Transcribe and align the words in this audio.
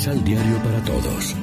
Misal 0.00 0.24
Diario 0.24 0.56
para 0.62 0.82
Todos. 0.82 1.36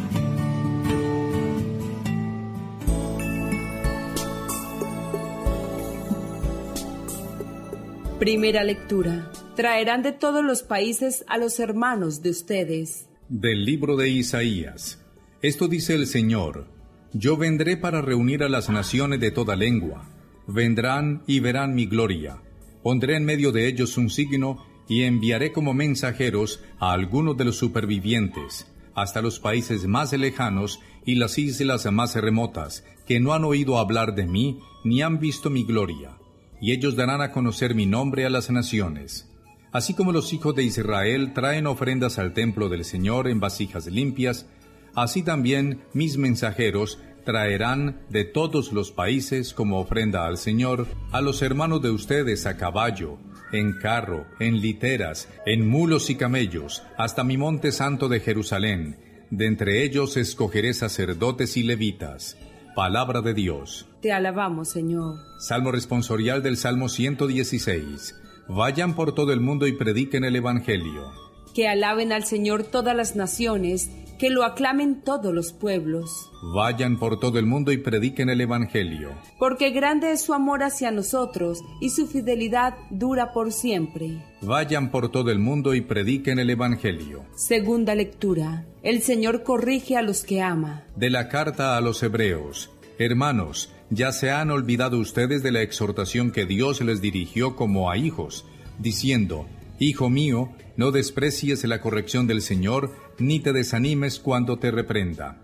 Primera 8.17 8.63
lectura. 8.63 9.31
Traerán 9.55 10.01
de 10.01 10.11
todos 10.11 10.43
los 10.43 10.63
países 10.63 11.23
a 11.27 11.37
los 11.37 11.59
hermanos 11.59 12.23
de 12.23 12.31
ustedes. 12.31 13.07
Del 13.29 13.63
libro 13.63 13.95
de 13.95 14.09
Isaías. 14.09 15.05
Esto 15.43 15.67
dice 15.67 15.93
el 15.93 16.07
Señor. 16.07 16.67
Yo 17.13 17.37
vendré 17.37 17.77
para 17.77 18.01
reunir 18.01 18.41
a 18.41 18.49
las 18.49 18.71
naciones 18.71 19.19
de 19.19 19.29
toda 19.29 19.55
lengua. 19.55 20.09
Vendrán 20.47 21.21
y 21.27 21.41
verán 21.41 21.75
mi 21.75 21.85
gloria. 21.85 22.41
Pondré 22.81 23.17
en 23.17 23.25
medio 23.25 23.51
de 23.51 23.67
ellos 23.67 23.97
un 23.97 24.09
signo 24.09 24.65
y 24.87 25.03
enviaré 25.03 25.51
como 25.51 25.73
mensajeros 25.73 26.61
a 26.79 26.91
algunos 26.91 27.37
de 27.37 27.45
los 27.45 27.57
supervivientes, 27.57 28.67
hasta 28.95 29.21
los 29.21 29.39
países 29.39 29.85
más 29.87 30.13
lejanos 30.13 30.79
y 31.05 31.15
las 31.15 31.37
islas 31.37 31.91
más 31.91 32.15
remotas, 32.15 32.83
que 33.05 33.19
no 33.19 33.33
han 33.33 33.43
oído 33.43 33.77
hablar 33.77 34.15
de 34.15 34.25
mí 34.25 34.59
ni 34.83 35.01
han 35.01 35.19
visto 35.19 35.49
mi 35.49 35.63
gloria 35.63 36.17
y 36.59 36.71
ellos 36.71 36.95
darán 36.95 37.21
a 37.21 37.31
conocer 37.31 37.75
mi 37.75 37.85
nombre 37.85 38.25
a 38.25 38.29
las 38.29 38.49
naciones. 38.49 39.29
Así 39.71 39.93
como 39.93 40.11
los 40.11 40.33
hijos 40.33 40.55
de 40.55 40.63
Israel 40.63 41.33
traen 41.33 41.67
ofrendas 41.67 42.17
al 42.19 42.33
templo 42.33 42.69
del 42.69 42.85
Señor 42.85 43.27
en 43.27 43.39
vasijas 43.39 43.85
limpias, 43.87 44.47
así 44.95 45.23
también 45.23 45.81
mis 45.93 46.17
mensajeros 46.17 46.99
traerán 47.25 47.99
de 48.09 48.23
todos 48.23 48.71
los 48.71 48.91
países 48.91 49.53
como 49.53 49.79
ofrenda 49.79 50.25
al 50.25 50.37
Señor 50.37 50.87
a 51.11 51.21
los 51.21 51.41
hermanos 51.41 51.81
de 51.81 51.91
ustedes 51.91 52.45
a 52.45 52.57
caballo, 52.57 53.17
en 53.51 53.73
carro, 53.73 54.25
en 54.39 54.61
literas, 54.61 55.29
en 55.45 55.67
mulos 55.67 56.09
y 56.09 56.15
camellos, 56.15 56.83
hasta 56.97 57.23
mi 57.23 57.37
monte 57.37 57.71
santo 57.71 58.09
de 58.09 58.19
Jerusalén. 58.19 58.97
De 59.29 59.45
entre 59.45 59.83
ellos 59.83 60.17
escogeré 60.17 60.73
sacerdotes 60.73 61.57
y 61.57 61.63
levitas 61.63 62.37
Palabra 62.77 63.21
de 63.21 63.33
Dios. 63.33 63.87
Te 64.03 64.11
alabamos, 64.11 64.69
Señor. 64.69 65.15
Salmo 65.39 65.71
responsorial 65.71 66.43
del 66.43 66.57
Salmo 66.57 66.89
116. 66.89 68.13
Vayan 68.47 68.93
por 68.93 69.15
todo 69.15 69.33
el 69.33 69.39
mundo 69.39 69.65
y 69.65 69.71
prediquen 69.71 70.23
el 70.23 70.35
Evangelio. 70.35 71.11
Que 71.55 71.67
alaben 71.67 72.13
al 72.13 72.25
Señor 72.25 72.61
todas 72.61 72.95
las 72.95 73.15
naciones, 73.15 73.89
que 74.17 74.29
lo 74.29 74.43
aclamen 74.43 75.01
todos 75.01 75.33
los 75.33 75.53
pueblos. 75.53 76.31
Vayan 76.53 76.97
por 76.97 77.19
todo 77.19 77.39
el 77.39 77.45
mundo 77.45 77.71
y 77.71 77.77
prediquen 77.77 78.29
el 78.29 78.41
Evangelio. 78.41 79.11
Porque 79.39 79.71
grande 79.71 80.11
es 80.11 80.21
su 80.21 80.33
amor 80.33 80.63
hacia 80.63 80.91
nosotros 80.91 81.63
y 81.81 81.89
su 81.89 82.07
fidelidad 82.07 82.75
dura 82.89 83.31
por 83.33 83.51
siempre. 83.51 84.23
Vayan 84.41 84.91
por 84.91 85.09
todo 85.09 85.31
el 85.31 85.39
mundo 85.39 85.73
y 85.73 85.81
prediquen 85.81 86.39
el 86.39 86.49
Evangelio. 86.49 87.25
Segunda 87.35 87.95
lectura. 87.95 88.65
El 88.83 89.01
Señor 89.01 89.43
corrige 89.43 89.97
a 89.97 90.01
los 90.01 90.23
que 90.23 90.41
ama. 90.41 90.83
De 90.95 91.09
la 91.09 91.29
carta 91.29 91.77
a 91.77 91.81
los 91.81 92.01
Hebreos. 92.03 92.71
Hermanos, 92.99 93.71
ya 93.89 94.11
se 94.11 94.31
han 94.31 94.49
olvidado 94.51 94.97
ustedes 94.97 95.43
de 95.43 95.51
la 95.51 95.61
exhortación 95.61 96.31
que 96.31 96.45
Dios 96.45 96.81
les 96.81 97.01
dirigió 97.01 97.55
como 97.55 97.91
a 97.91 97.97
hijos, 97.97 98.45
diciendo, 98.79 99.45
Hijo 99.79 100.09
mío, 100.09 100.49
no 100.75 100.91
desprecies 100.91 101.63
la 101.63 101.81
corrección 101.81 102.25
del 102.25 102.41
Señor, 102.41 102.91
ni 103.19 103.39
te 103.39 103.53
desanimes 103.53 104.19
cuando 104.19 104.57
te 104.57 104.71
reprenda. 104.71 105.41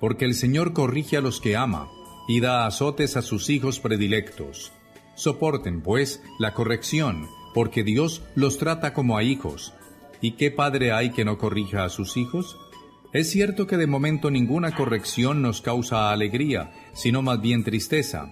Porque 0.00 0.24
el 0.24 0.34
Señor 0.34 0.72
corrige 0.72 1.16
a 1.16 1.20
los 1.20 1.40
que 1.40 1.56
ama, 1.56 1.88
y 2.28 2.40
da 2.40 2.66
azotes 2.66 3.16
a 3.16 3.22
sus 3.22 3.48
hijos 3.48 3.80
predilectos. 3.80 4.70
Soporten, 5.14 5.80
pues, 5.80 6.22
la 6.38 6.54
corrección, 6.54 7.26
porque 7.54 7.82
Dios 7.82 8.22
los 8.34 8.58
trata 8.58 8.92
como 8.92 9.16
a 9.16 9.22
hijos. 9.22 9.72
¿Y 10.20 10.32
qué 10.32 10.50
padre 10.50 10.92
hay 10.92 11.10
que 11.10 11.24
no 11.24 11.38
corrija 11.38 11.84
a 11.84 11.88
sus 11.88 12.16
hijos? 12.16 12.58
Es 13.12 13.30
cierto 13.30 13.66
que 13.66 13.78
de 13.78 13.86
momento 13.86 14.30
ninguna 14.30 14.74
corrección 14.74 15.40
nos 15.40 15.62
causa 15.62 16.12
alegría, 16.12 16.70
sino 16.92 17.22
más 17.22 17.40
bien 17.40 17.64
tristeza, 17.64 18.30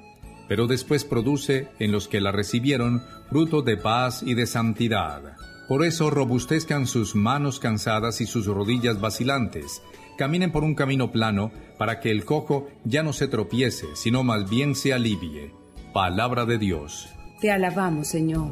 pero 0.49 0.67
después 0.67 1.05
produce 1.05 1.69
en 1.79 1.91
los 1.91 2.07
que 2.07 2.21
la 2.21 2.33
recibieron 2.33 3.03
fruto 3.31 3.63
de 3.63 3.79
paz 3.79 4.23
y 4.23 4.35
de 4.35 4.47
santidad. 4.47 5.37
Por 5.69 5.85
eso 5.85 6.11
robustezcan 6.11 6.87
sus 6.87 7.17
manos 7.17 7.59
cansadas 7.59 8.21
y 8.21 8.27
sus 8.27 8.47
rodillas 8.47 9.01
vacilantes. 9.01 9.83
Caminen 10.17 10.53
por 10.53 10.63
un 10.63 10.75
camino 10.75 11.11
plano 11.11 11.51
para 11.77 11.99
que 12.01 12.11
el 12.11 12.25
cojo 12.25 12.69
ya 12.85 13.03
no 13.03 13.13
se 13.13 13.27
tropiece, 13.27 13.89
sino 13.95 14.23
más 14.23 14.49
bien 14.49 14.75
se 14.77 14.93
alivie. 14.93 15.53
Palabra 15.93 16.45
de 16.45 16.59
Dios. 16.59 17.09
Te 17.41 17.51
alabamos, 17.51 18.09
Señor. 18.09 18.51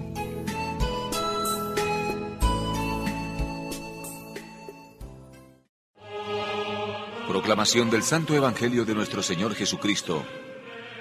Proclamación 7.28 7.90
del 7.90 8.02
Santo 8.02 8.34
Evangelio 8.34 8.84
de 8.84 8.94
nuestro 8.94 9.22
Señor 9.22 9.54
Jesucristo, 9.54 10.24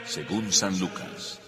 según 0.06 0.52
San 0.52 0.80
Lucas. 0.80 1.40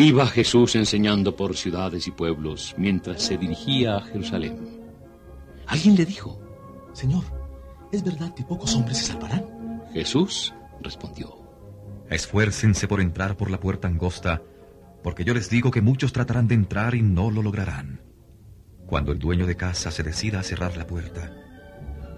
Iba 0.00 0.28
Jesús 0.28 0.76
enseñando 0.76 1.34
por 1.34 1.56
ciudades 1.56 2.06
y 2.06 2.12
pueblos 2.12 2.72
mientras 2.78 3.20
se 3.20 3.36
dirigía 3.36 3.96
a 3.96 4.00
Jerusalén. 4.00 4.56
Alguien 5.66 5.96
le 5.96 6.06
dijo, 6.06 6.40
Señor, 6.92 7.24
¿es 7.90 8.04
verdad 8.04 8.32
que 8.32 8.44
pocos 8.44 8.76
hombres 8.76 8.98
se 8.98 9.06
salvarán? 9.06 9.82
Jesús 9.92 10.54
respondió, 10.80 11.36
Esfuércense 12.08 12.86
por 12.86 13.00
entrar 13.00 13.36
por 13.36 13.50
la 13.50 13.58
puerta 13.58 13.88
angosta, 13.88 14.40
porque 15.02 15.24
yo 15.24 15.34
les 15.34 15.50
digo 15.50 15.72
que 15.72 15.82
muchos 15.82 16.12
tratarán 16.12 16.46
de 16.46 16.54
entrar 16.54 16.94
y 16.94 17.02
no 17.02 17.32
lo 17.32 17.42
lograrán. 17.42 18.00
Cuando 18.86 19.10
el 19.10 19.18
dueño 19.18 19.46
de 19.46 19.56
casa 19.56 19.90
se 19.90 20.04
decida 20.04 20.38
a 20.38 20.44
cerrar 20.44 20.76
la 20.76 20.86
puerta, 20.86 21.34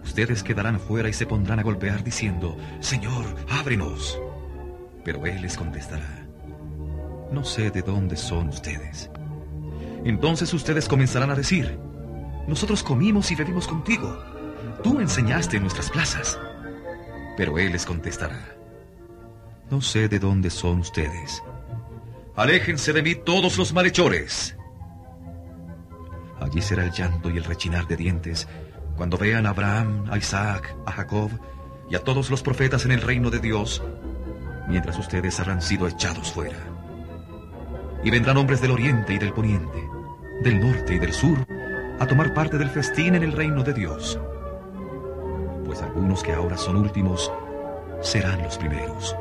ustedes 0.04 0.42
quedarán 0.42 0.74
afuera 0.74 1.08
y 1.08 1.14
se 1.14 1.24
pondrán 1.24 1.60
a 1.60 1.62
golpear 1.62 2.04
diciendo, 2.04 2.58
Señor, 2.80 3.36
ábrenos. 3.48 4.20
Pero 5.02 5.24
él 5.24 5.40
les 5.40 5.56
contestará, 5.56 6.19
no 7.30 7.44
sé 7.44 7.70
de 7.70 7.82
dónde 7.82 8.16
son 8.16 8.48
ustedes. 8.48 9.10
Entonces 10.04 10.52
ustedes 10.54 10.88
comenzarán 10.88 11.30
a 11.30 11.34
decir, 11.34 11.78
nosotros 12.46 12.82
comimos 12.82 13.30
y 13.30 13.34
bebimos 13.34 13.68
contigo, 13.68 14.18
tú 14.82 15.00
enseñaste 15.00 15.56
en 15.56 15.62
nuestras 15.62 15.90
plazas. 15.90 16.38
Pero 17.36 17.58
él 17.58 17.72
les 17.72 17.86
contestará, 17.86 18.56
no 19.70 19.80
sé 19.80 20.08
de 20.08 20.18
dónde 20.18 20.50
son 20.50 20.80
ustedes. 20.80 21.42
Aléjense 22.36 22.92
de 22.92 23.02
mí 23.02 23.14
todos 23.14 23.58
los 23.58 23.72
malhechores. 23.72 24.56
Allí 26.40 26.62
será 26.62 26.84
el 26.84 26.90
llanto 26.90 27.30
y 27.30 27.36
el 27.36 27.44
rechinar 27.44 27.86
de 27.86 27.96
dientes 27.96 28.48
cuando 28.96 29.16
vean 29.16 29.46
a 29.46 29.50
Abraham, 29.50 30.06
a 30.10 30.18
Isaac, 30.18 30.74
a 30.86 30.92
Jacob 30.92 31.30
y 31.90 31.94
a 31.94 32.00
todos 32.00 32.30
los 32.30 32.42
profetas 32.42 32.84
en 32.84 32.92
el 32.92 33.02
reino 33.02 33.30
de 33.30 33.38
Dios, 33.38 33.82
mientras 34.68 34.98
ustedes 34.98 35.38
habrán 35.40 35.62
sido 35.62 35.88
echados 35.88 36.32
fuera. 36.32 36.58
Y 38.02 38.10
vendrán 38.10 38.36
hombres 38.36 38.60
del 38.60 38.70
oriente 38.70 39.14
y 39.14 39.18
del 39.18 39.32
poniente, 39.32 39.88
del 40.42 40.60
norte 40.60 40.94
y 40.94 40.98
del 40.98 41.12
sur, 41.12 41.38
a 41.98 42.06
tomar 42.06 42.32
parte 42.32 42.56
del 42.56 42.70
festín 42.70 43.14
en 43.14 43.22
el 43.22 43.32
reino 43.32 43.62
de 43.62 43.74
Dios. 43.74 44.18
Pues 45.64 45.82
algunos 45.82 46.22
que 46.22 46.32
ahora 46.32 46.56
son 46.56 46.76
últimos 46.76 47.30
serán 48.00 48.42
los 48.42 48.56
primeros, 48.56 49.14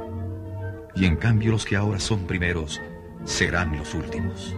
y 0.96 1.06
en 1.06 1.18
cambio 1.18 1.52
los 1.52 1.66
que 1.66 1.76
ahora 1.76 2.00
son 2.00 2.26
primeros 2.26 2.82
serán 3.26 3.78
los 3.78 3.94
últimos. 3.94 4.56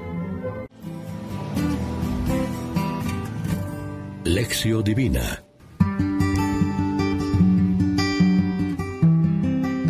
Lección 4.24 4.84
Divina 4.84 5.44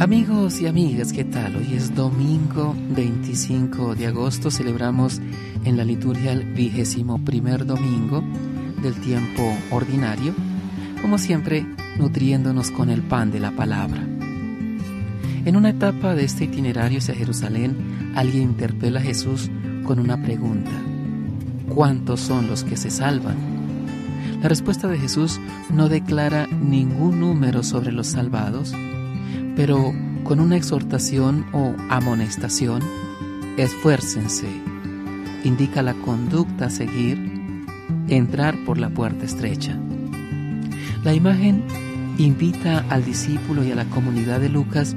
Amigos 0.02 0.60
y 0.60 0.66
amigas, 0.66 1.14
¿qué 1.14 1.24
tal? 1.24 1.58
Hoy 1.58 1.76
es 1.76 1.94
domingo 1.94 2.76
25 2.90 3.94
de 3.94 4.08
agosto, 4.08 4.50
celebramos 4.50 5.22
en 5.64 5.78
la 5.78 5.84
liturgia 5.84 6.32
el 6.32 6.44
vigésimo 6.56 7.24
primer 7.24 7.68
domingo 7.68 8.24
del 8.82 8.96
tiempo 8.96 9.44
ordinario, 9.70 10.34
como 11.04 11.20
siempre 11.20 11.68
nutriéndonos 12.00 12.72
con 12.72 12.90
el 12.90 13.04
pan 13.04 13.30
de 13.30 13.42
la 13.42 13.52
palabra. 13.52 14.02
En 15.46 15.56
una 15.56 15.70
etapa 15.70 16.16
de 16.16 16.24
este 16.24 16.46
itinerario 16.46 16.98
hacia 16.98 17.14
Jerusalén, 17.14 18.14
alguien 18.16 18.42
interpela 18.42 19.02
a 19.02 19.04
Jesús 19.04 19.52
con 19.86 20.00
una 20.00 20.20
pregunta. 20.24 20.72
¿Cuántos 21.70 22.22
son 22.22 22.48
los 22.48 22.64
que 22.64 22.76
se 22.76 22.90
salvan? 22.90 23.38
La 24.42 24.50
respuesta 24.50 24.88
de 24.88 24.98
Jesús 24.98 25.40
no 25.72 25.90
declara 25.90 26.48
ningún 26.48 27.20
número 27.20 27.62
sobre 27.62 27.92
los 27.92 28.08
salvados, 28.08 28.74
pero 29.56 29.94
con 30.24 30.40
una 30.40 30.56
exhortación 30.56 31.46
o 31.52 31.74
amonestación, 31.90 32.82
esfuércense, 33.58 34.48
indica 35.44 35.82
la 35.82 35.94
conducta 35.94 36.66
a 36.66 36.70
seguir, 36.70 37.32
entrar 38.08 38.56
por 38.66 38.78
la 38.78 38.90
puerta 38.90 39.26
estrecha. 39.26 39.78
La 41.04 41.14
imagen 41.14 41.64
invita 42.18 42.86
al 42.90 43.04
discípulo 43.04 43.64
y 43.64 43.72
a 43.72 43.76
la 43.76 43.86
comunidad 43.86 44.40
de 44.40 44.50
Lucas 44.50 44.96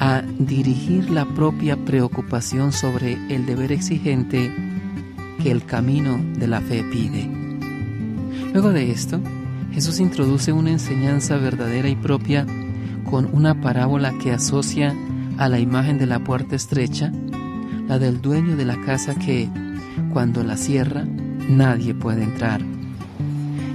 a 0.00 0.22
dirigir 0.38 1.10
la 1.10 1.24
propia 1.24 1.76
preocupación 1.76 2.72
sobre 2.72 3.14
el 3.34 3.46
deber 3.46 3.72
exigente 3.72 4.52
que 5.42 5.50
el 5.50 5.64
camino 5.64 6.20
de 6.38 6.46
la 6.46 6.60
fe 6.60 6.84
pide. 6.84 7.28
Luego 8.52 8.70
de 8.72 8.90
esto, 8.90 9.20
Jesús 9.72 10.00
introduce 10.00 10.52
una 10.52 10.70
enseñanza 10.70 11.36
verdadera 11.36 11.88
y 11.88 11.96
propia 11.96 12.46
con 13.10 13.28
una 13.32 13.60
parábola 13.60 14.12
que 14.18 14.32
asocia 14.32 14.94
a 15.38 15.48
la 15.48 15.58
imagen 15.58 15.98
de 15.98 16.06
la 16.06 16.18
puerta 16.18 16.56
estrecha, 16.56 17.12
la 17.86 17.98
del 17.98 18.20
dueño 18.20 18.56
de 18.56 18.64
la 18.64 18.80
casa 18.82 19.14
que, 19.14 19.48
cuando 20.12 20.42
la 20.42 20.56
cierra, 20.56 21.04
nadie 21.48 21.94
puede 21.94 22.24
entrar. 22.24 22.60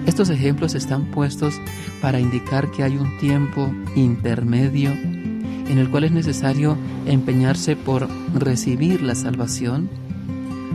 Estos 0.05 0.29
ejemplos 0.29 0.75
están 0.75 1.05
puestos 1.05 1.55
para 2.01 2.19
indicar 2.19 2.69
que 2.71 2.83
hay 2.83 2.97
un 2.97 3.17
tiempo 3.17 3.73
intermedio 3.95 4.91
en 4.91 5.79
el 5.79 5.89
cual 5.89 6.03
es 6.03 6.11
necesario 6.11 6.77
empeñarse 7.05 7.75
por 7.75 8.09
recibir 8.35 9.01
la 9.01 9.15
salvación 9.15 9.89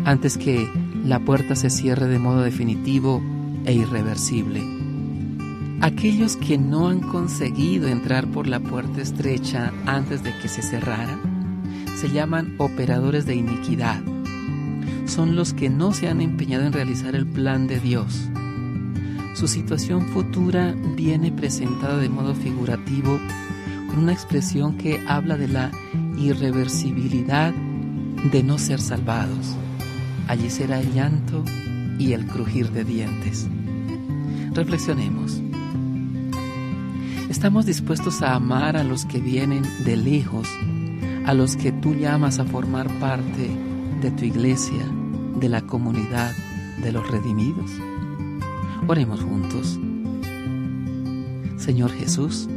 antes 0.04 0.38
que 0.38 0.68
la 1.04 1.20
puerta 1.20 1.54
se 1.54 1.70
cierre 1.70 2.06
de 2.06 2.18
modo 2.18 2.40
definitivo 2.40 3.22
e 3.66 3.74
irreversible. 3.74 4.77
Aquellos 5.80 6.36
que 6.36 6.58
no 6.58 6.88
han 6.88 7.00
conseguido 7.00 7.86
entrar 7.86 8.26
por 8.26 8.48
la 8.48 8.58
puerta 8.58 9.00
estrecha 9.00 9.72
antes 9.86 10.24
de 10.24 10.36
que 10.38 10.48
se 10.48 10.60
cerrara 10.60 11.18
se 12.00 12.10
llaman 12.10 12.56
operadores 12.58 13.26
de 13.26 13.36
iniquidad. 13.36 14.00
Son 15.06 15.36
los 15.36 15.54
que 15.54 15.68
no 15.68 15.92
se 15.92 16.08
han 16.08 16.20
empeñado 16.20 16.66
en 16.66 16.72
realizar 16.72 17.14
el 17.14 17.26
plan 17.26 17.68
de 17.68 17.78
Dios. 17.78 18.28
Su 19.34 19.46
situación 19.46 20.08
futura 20.08 20.74
viene 20.96 21.30
presentada 21.30 21.96
de 21.96 22.08
modo 22.08 22.34
figurativo 22.34 23.20
con 23.88 24.00
una 24.00 24.12
expresión 24.12 24.76
que 24.78 25.00
habla 25.06 25.36
de 25.36 25.48
la 25.48 25.70
irreversibilidad 26.18 27.54
de 28.32 28.42
no 28.42 28.58
ser 28.58 28.80
salvados. 28.80 29.56
Allí 30.26 30.50
será 30.50 30.80
el 30.80 30.92
llanto 30.92 31.44
y 32.00 32.14
el 32.14 32.26
crujir 32.26 32.70
de 32.72 32.84
dientes. 32.84 33.48
Reflexionemos. 34.52 35.47
Estamos 37.28 37.66
dispuestos 37.66 38.22
a 38.22 38.34
amar 38.34 38.78
a 38.78 38.84
los 38.84 39.04
que 39.04 39.20
vienen 39.20 39.62
de 39.84 39.98
lejos, 39.98 40.48
a 41.26 41.34
los 41.34 41.56
que 41.56 41.72
tú 41.72 41.94
llamas 41.94 42.38
a 42.38 42.46
formar 42.46 42.88
parte 42.98 43.50
de 44.00 44.10
tu 44.10 44.24
iglesia, 44.24 44.82
de 45.38 45.50
la 45.50 45.60
comunidad 45.60 46.32
de 46.82 46.90
los 46.90 47.06
redimidos. 47.10 47.70
Oremos 48.86 49.20
juntos. 49.20 49.78
Señor 51.58 51.92
Jesús, 51.92 52.48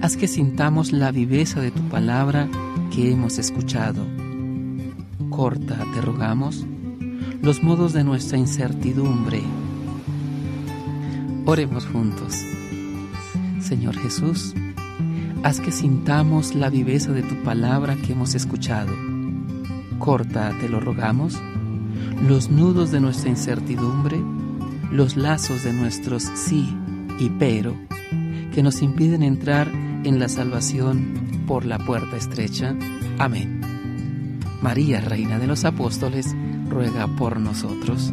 haz 0.00 0.16
que 0.16 0.26
sintamos 0.26 0.92
la 0.92 1.12
viveza 1.12 1.60
de 1.60 1.70
tu 1.70 1.82
palabra 1.88 2.48
que 2.94 3.12
hemos 3.12 3.38
escuchado. 3.38 4.06
Corta, 5.28 5.84
te 5.92 6.00
rogamos, 6.00 6.64
los 7.42 7.62
modos 7.62 7.92
de 7.92 8.04
nuestra 8.04 8.38
incertidumbre. 8.38 9.42
Oremos 11.44 11.84
juntos. 11.86 12.34
Señor 13.62 13.96
Jesús, 13.96 14.54
haz 15.44 15.60
que 15.60 15.70
sintamos 15.70 16.54
la 16.54 16.68
viveza 16.68 17.12
de 17.12 17.22
tu 17.22 17.42
palabra 17.44 17.96
que 17.96 18.12
hemos 18.12 18.34
escuchado. 18.34 18.92
Corta, 19.98 20.52
te 20.60 20.68
lo 20.68 20.80
rogamos, 20.80 21.40
los 22.26 22.50
nudos 22.50 22.90
de 22.90 23.00
nuestra 23.00 23.30
incertidumbre, 23.30 24.20
los 24.90 25.16
lazos 25.16 25.62
de 25.62 25.72
nuestros 25.72 26.24
sí 26.34 26.76
y 27.20 27.30
pero, 27.30 27.76
que 28.52 28.62
nos 28.62 28.82
impiden 28.82 29.22
entrar 29.22 29.68
en 29.68 30.18
la 30.18 30.28
salvación 30.28 31.44
por 31.46 31.64
la 31.64 31.78
puerta 31.78 32.16
estrecha. 32.16 32.74
Amén. 33.18 33.60
María, 34.60 35.00
Reina 35.00 35.38
de 35.38 35.46
los 35.46 35.64
Apóstoles, 35.64 36.34
ruega 36.68 37.06
por 37.06 37.38
nosotros. 37.38 38.12